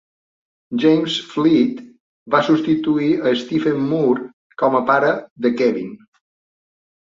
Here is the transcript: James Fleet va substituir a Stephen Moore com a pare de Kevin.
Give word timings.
James 0.83 1.17
Fleet 1.33 1.83
va 2.35 2.41
substituir 2.47 3.11
a 3.27 3.35
Stephen 3.43 3.85
Moore 3.91 4.27
com 4.63 4.79
a 4.81 4.83
pare 4.89 5.13
de 5.47 5.53
Kevin. 5.61 5.95